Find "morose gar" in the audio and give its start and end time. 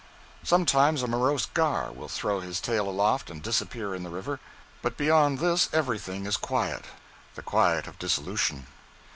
1.07-1.91